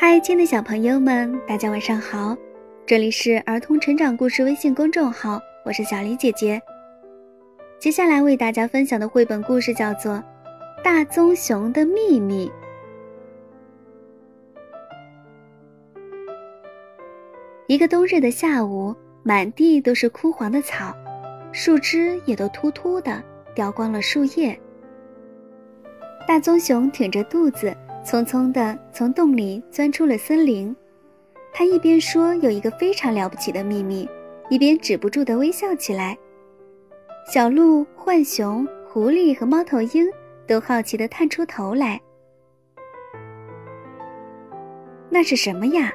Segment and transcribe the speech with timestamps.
[0.00, 2.36] 嗨，亲爱的小朋友们，大家晚上好！
[2.86, 6.62] 这里是儿童成长故事微信公众号，我是小黎姐姐。
[7.80, 10.12] 接下来为大家分享的绘本故事叫做
[10.84, 12.48] 《大棕熊的秘密》。
[17.66, 18.94] 一个冬日的下午，
[19.24, 20.96] 满地都是枯黄的草，
[21.50, 23.20] 树枝也都秃秃的，
[23.52, 24.56] 掉光了树叶。
[26.24, 27.76] 大棕熊挺着肚子。
[28.08, 30.74] 匆匆地从洞里钻出了森林，
[31.52, 34.08] 他一边说有一个非常了不起的秘密，
[34.48, 36.16] 一边止不住地微笑起来。
[37.30, 40.08] 小鹿、浣熊、狐狸和猫头鹰
[40.46, 42.00] 都好奇地探出头来。
[45.10, 45.92] 那是什么呀？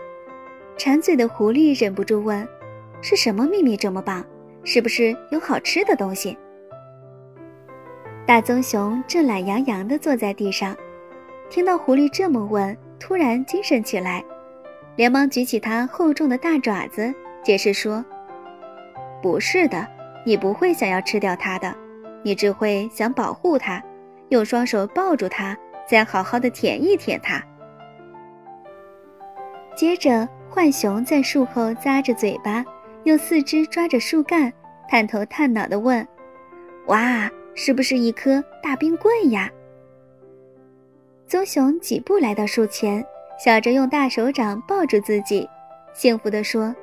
[0.78, 2.48] 馋嘴的狐狸忍不住问
[3.02, 4.24] ：“是什么秘密这么棒？
[4.64, 6.38] 是不是有好吃的东西？”
[8.28, 10.78] 大棕熊正懒洋洋地坐在地上。
[11.50, 14.24] 听到狐狸这么问，突然精神起来，
[14.96, 17.14] 连忙举起它厚重的大爪子，
[17.44, 18.04] 解释说
[19.22, 19.88] ：“不是的，
[20.26, 21.76] 你不会想要吃掉它的，
[22.24, 23.84] 你只会想保护它，
[24.30, 25.56] 用双手抱住它，
[25.88, 27.44] 再好好的舔一舔它。”
[29.76, 32.66] 接着，浣熊在树后咂着嘴巴，
[33.04, 34.52] 用四肢抓着树干，
[34.88, 36.08] 探头探脑地问
[36.88, 39.50] ：“哇，是不是一颗大冰棍呀？”
[41.34, 43.04] 棕熊几步来到树前，
[43.44, 45.50] 笑着用大手掌抱住自己，
[45.92, 46.76] 幸福地说：“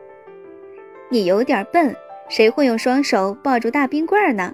[1.08, 1.94] 你有点笨，
[2.28, 4.52] 谁会用双手抱住大冰棍呢？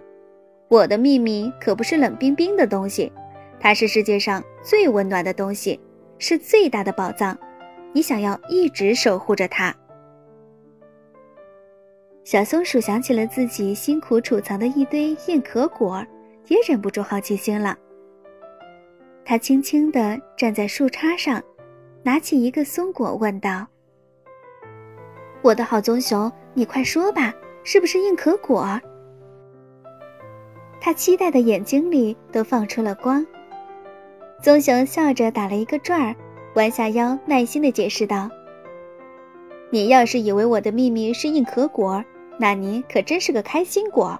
[0.69, 3.11] 我的秘密可不是冷冰冰的东西，
[3.59, 5.81] 它是世界上最温暖的东西，
[6.19, 7.35] 是最大的宝藏。
[7.95, 9.75] 你想要一直守护着它。”
[12.23, 16.05] 小松鼠想起了自己辛苦储藏的一堆硬壳果，
[16.49, 17.75] 也忍不住好奇心了。
[19.29, 21.43] 他轻轻地站在树杈上，
[22.05, 23.67] 拿起一个松果，问道
[25.43, 28.81] ：“我的好棕熊，你快说吧，是不是硬壳果？”
[30.81, 33.27] 他期待的眼睛里都放出了光。
[34.41, 36.15] 棕熊笑着打了一个转儿，
[36.55, 38.31] 弯下腰，耐心地解释道
[39.71, 42.05] ：“你要是以为我的秘密是硬壳果，
[42.39, 44.17] 那你可真是个开心果。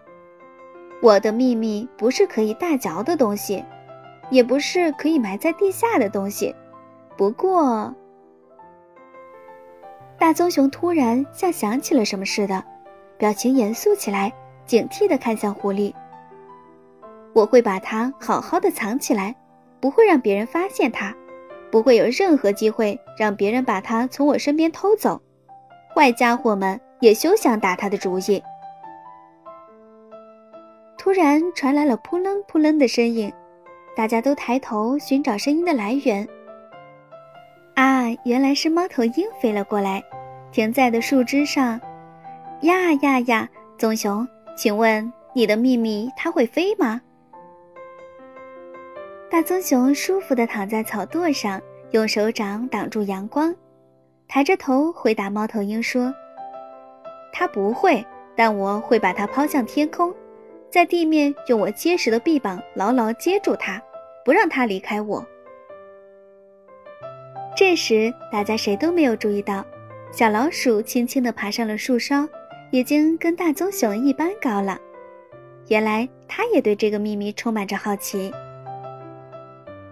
[1.01, 3.65] 我的秘密不是可以大嚼的东西。”
[4.31, 6.55] 也不是可以埋在地下的东西，
[7.17, 7.95] 不过，
[10.19, 12.63] 大棕熊突然像想起了什么似的，
[13.19, 14.33] 表情严肃起来，
[14.65, 15.95] 警惕地看向狐狸。
[17.33, 19.35] 我会把它好好的藏起来，
[19.79, 21.15] 不会让别人发现它，
[21.71, 25.21] 不会有任何机会让别人把它从我身边偷走。
[25.95, 28.43] 坏家伙们也休想打它的主意。
[30.99, 33.33] 突然传来了扑棱扑棱的声音。
[33.97, 36.29] 大家都抬头寻找声音的来源。
[37.75, 40.05] 啊，原来是猫头鹰飞了过来，
[40.53, 41.81] 停在的树枝上。
[42.61, 43.49] 呀呀呀，
[43.79, 47.01] 棕熊，请问你的秘密它会飞吗？
[49.31, 51.59] 大棕熊舒服地躺在草垛上，
[51.93, 53.55] 用手掌挡住阳光，
[54.29, 56.15] 抬着头回答猫头鹰说
[57.33, 58.05] ：“它不会，
[58.37, 60.15] 但我会把它抛向天空。”
[60.69, 63.81] 在地面用我结实的臂膀牢牢接住它，
[64.27, 65.25] 不让它离开我。
[67.57, 69.65] 这时，大家谁都没有注意到，
[70.11, 72.29] 小老鼠轻轻地爬上了树梢，
[72.73, 74.77] 已经跟大棕熊一般高了。
[75.69, 78.33] 原来，它也对这个秘密充满着好奇。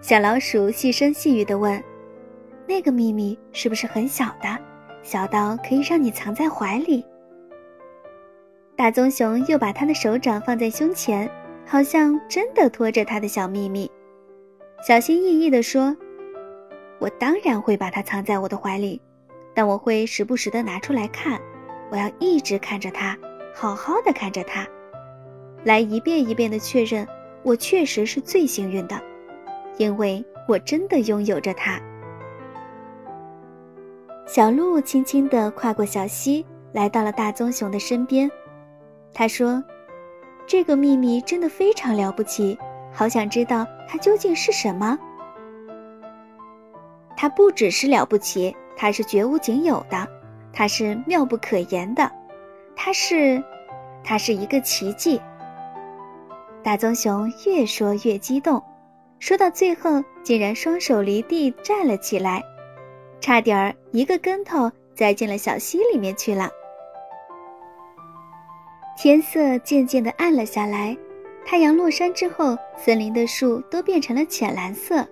[0.01, 1.81] 小老鼠细声细语地问
[2.67, 4.59] ：“那个秘密是不是很小的，
[5.01, 7.05] 小到可以让你藏在怀里？”
[8.75, 11.31] 大棕熊又把他的手掌放在胸前，
[11.65, 13.89] 好像真的托着他的小秘密，
[14.85, 15.97] 小心翼翼地说
[17.01, 19.01] ：“我当然会把它藏在我的怀里，
[19.51, 21.41] 但我会时不时地拿出来看。
[21.89, 23.17] 我要一直看着它，
[23.55, 24.63] 好好的看着它，
[25.63, 27.07] 来一遍一遍地确认，
[27.41, 29.01] 我确实是最幸运的，
[29.77, 31.81] 因为我真的拥有着它。”
[34.27, 38.29] 小鹿轻轻地跨过小溪，来到了大棕熊的身边。
[39.15, 39.63] 他说
[40.45, 42.55] ：“这个秘密真的非常了不起，
[42.95, 44.97] 好想知道它究竟是什么。
[47.17, 50.07] 它不只是了不起，它是绝无仅有的，
[50.51, 52.11] 它是妙不可言的，
[52.75, 53.43] 它是，
[54.03, 55.21] 它是一个奇迹。”
[56.63, 58.61] 大棕熊越说越激动，
[59.19, 62.41] 说到最后竟然双手离地站了起来，
[63.21, 66.49] 差点儿一个跟头栽进了小溪里面去了。
[68.97, 70.97] 天色渐渐地暗了下来，
[71.45, 75.07] 太阳落山之后，森林的树都变成了浅蓝色，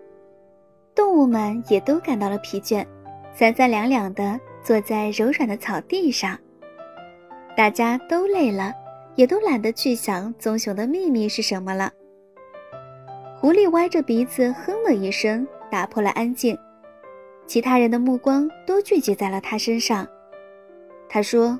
[0.95, 2.83] 动物们也都感到了疲倦，
[3.31, 6.37] 三三两两地坐在柔软的草地上。
[7.55, 8.73] 大家都累了，
[9.15, 11.91] 也都懒得去想棕熊的秘密是什么了。
[13.39, 16.57] 狐狸歪着鼻子哼了一声，打破了安静。
[17.45, 20.07] 其他人的目光都聚集在了他身上。
[21.07, 21.59] 他说：“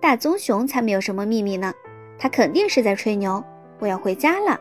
[0.00, 1.74] 大棕熊才没有什么秘密呢，
[2.16, 3.42] 他肯定是在吹牛。
[3.78, 4.58] 我要回家了。”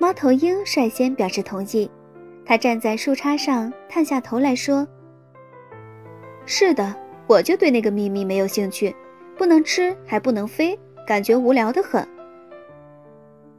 [0.00, 1.90] 猫头鹰率先表示同意，
[2.44, 4.86] 它站在树杈上，探下头来说
[6.46, 6.94] ：“是的，
[7.26, 8.94] 我就对那个秘密没有兴趣，
[9.36, 12.06] 不能吃还不能飞，感觉无聊的很。”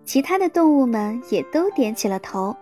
[0.04, 2.56] 其他的动物们也都点起了头，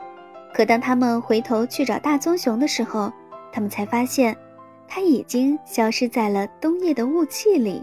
[0.54, 3.12] 可当他们回头去找大棕熊的时候，
[3.51, 4.36] 他们才发现，
[4.89, 7.81] 它已经消失在了冬夜的雾气里。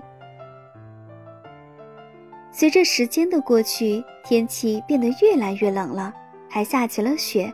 [2.59, 6.11] 随着时间的过去，天气变得越来越冷了，
[6.49, 7.53] 还下起了雪，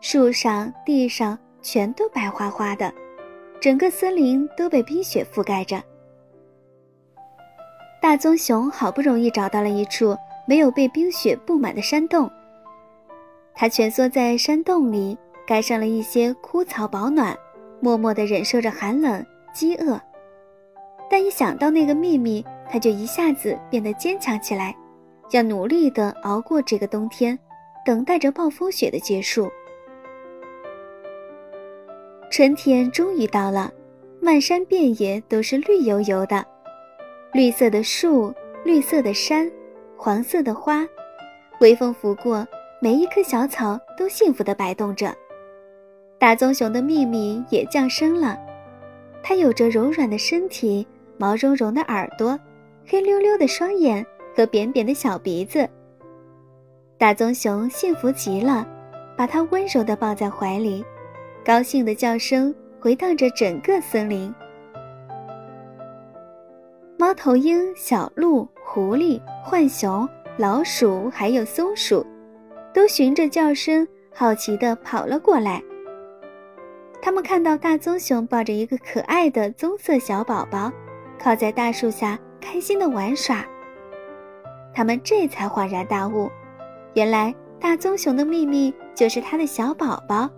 [0.00, 2.94] 树上、地上全都白花花的，
[3.60, 5.82] 整个森林都被冰雪覆盖着。
[8.00, 10.16] 大棕熊好不容易找到了一处
[10.46, 12.30] 没有被冰雪布满的山洞，
[13.56, 17.36] 它蜷缩在山洞里，盖上了一些枯草保暖，
[17.80, 20.00] 默默地忍受着寒冷、饥饿。
[21.10, 24.74] 但一想到那个秘密，他就一下子变得坚强起来，
[25.32, 27.38] 要努力地熬过这个冬天，
[27.84, 29.52] 等待着暴风雪的结束。
[32.30, 33.70] 春天终于到了，
[34.22, 36.42] 漫山遍野都是绿油油的，
[37.34, 38.32] 绿色的树，
[38.64, 39.52] 绿色的山，
[39.94, 40.88] 黄色的花，
[41.60, 42.46] 微风拂过，
[42.80, 45.14] 每一棵小草都幸福地摆动着。
[46.18, 48.38] 大棕熊的秘密也降生了，
[49.22, 50.86] 它有着柔软的身体，
[51.18, 52.40] 毛茸茸的耳朵。
[52.86, 54.04] 黑溜溜的双眼
[54.36, 55.68] 和扁扁的小鼻子，
[56.98, 58.66] 大棕熊幸福极了，
[59.16, 60.84] 把它温柔地抱在怀里，
[61.44, 64.34] 高兴的叫声回荡着整个森林。
[66.98, 72.06] 猫头鹰、小鹿、狐狸、浣熊、老鼠还有松鼠，
[72.72, 75.62] 都循着叫声好奇地跑了过来。
[77.00, 80.70] 他们看到大棕熊抱着一个可爱的棕色小宝宝，
[81.18, 82.18] 靠在大树下。
[82.42, 83.46] 开心的玩耍，
[84.74, 86.28] 他们这才恍然大悟，
[86.94, 90.28] 原来大棕熊的秘密就是他的小宝宝。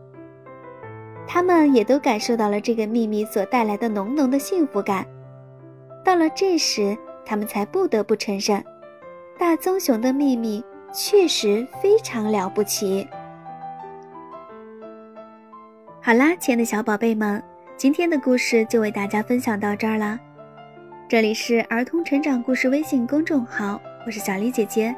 [1.27, 5.06] 他们也都感受到了这个秘密所带来的浓浓的幸福感。
[6.05, 8.62] 到了这时，他们才不得不承认，
[9.39, 10.62] 大棕熊的秘密
[10.93, 13.09] 确实非常了不起。
[16.03, 17.43] 好啦，亲爱的小宝贝们，
[17.79, 20.21] 今天的故事就为大家分享到这儿啦。
[21.06, 24.95] 这里是儿童成长故事微信公众号，我是小丽姐姐，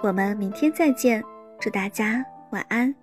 [0.00, 1.22] 我们明天再见，
[1.60, 2.94] 祝大家晚安。